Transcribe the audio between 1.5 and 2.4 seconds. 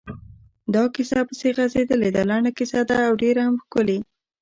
غځېدلې ده،